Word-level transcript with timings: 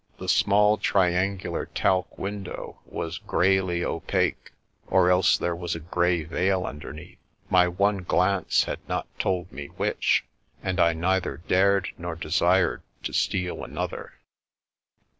The 0.17 0.27
small, 0.27 0.77
triangular 0.79 1.67
talc 1.67 2.17
window 2.17 2.79
was 2.87 3.19
greyly 3.19 3.85
opaque, 3.85 4.51
or 4.87 5.11
else 5.11 5.37
there 5.37 5.55
was 5.55 5.75
a 5.75 5.79
grey 5.79 6.23
veil 6.23 6.65
under 6.65 6.91
neath; 6.91 7.19
my 7.51 7.67
one 7.67 7.97
glance 7.97 8.63
had 8.63 8.79
not 8.89 9.05
told 9.19 9.51
me 9.51 9.67
which, 9.67 10.25
and 10.63 10.79
I 10.79 10.93
neither 10.93 11.37
dared 11.47 11.89
nor 11.99 12.15
desired 12.15 12.81
to 13.03 13.13
steal 13.13 13.63
another. 13.63 14.13